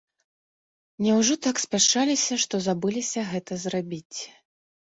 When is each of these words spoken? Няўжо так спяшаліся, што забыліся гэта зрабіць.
Няўжо 1.07 1.35
так 1.47 1.55
спяшаліся, 1.65 2.33
што 2.47 2.63
забыліся 2.69 3.29
гэта 3.35 3.59
зрабіць. 3.67 4.19